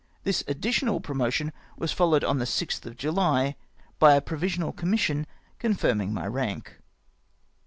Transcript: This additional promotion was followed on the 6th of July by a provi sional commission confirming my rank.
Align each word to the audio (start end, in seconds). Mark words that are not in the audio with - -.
This 0.23 0.43
additional 0.47 0.99
promotion 0.99 1.53
was 1.77 1.91
followed 1.91 2.23
on 2.23 2.39
the 2.39 2.45
6th 2.45 2.87
of 2.87 2.97
July 2.97 3.55
by 3.99 4.15
a 4.15 4.19
provi 4.21 4.49
sional 4.49 4.75
commission 4.75 5.27
confirming 5.59 6.11
my 6.11 6.25
rank. 6.25 6.79